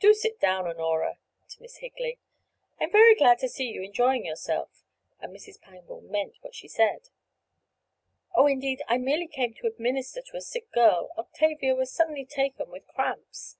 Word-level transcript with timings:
Do 0.00 0.14
sit 0.14 0.40
down, 0.40 0.64
Honorah," 0.66 1.18
to 1.50 1.62
Miss 1.62 1.76
Higley. 1.76 2.18
"I'm 2.80 2.90
very 2.90 3.14
glad 3.14 3.38
to 3.38 3.48
see 3.48 3.66
you 3.68 3.82
enjoying 3.84 4.26
yourself," 4.26 4.82
and 5.20 5.32
Mrs. 5.32 5.60
Pangborn 5.62 6.10
meant 6.10 6.34
what 6.40 6.56
she 6.56 6.66
said. 6.66 7.08
"Oh, 8.34 8.48
indeed, 8.48 8.82
I 8.88 8.98
merely 8.98 9.28
came 9.28 9.54
to 9.54 9.68
administer 9.68 10.22
to 10.22 10.36
a 10.36 10.40
sick 10.40 10.72
girl. 10.72 11.10
Octavia 11.16 11.76
was 11.76 11.92
suddenly 11.92 12.24
taken 12.26 12.68
with 12.68 12.88
cramps." 12.88 13.56